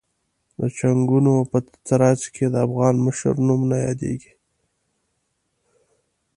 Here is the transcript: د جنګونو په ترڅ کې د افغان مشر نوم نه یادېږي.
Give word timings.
د 0.59 0.61
جنګونو 0.77 1.33
په 1.51 1.57
ترڅ 1.87 2.21
کې 2.35 2.45
د 2.49 2.55
افغان 2.65 2.95
مشر 3.05 3.33
نوم 3.47 3.61
نه 3.71 3.77
یادېږي. 3.85 4.33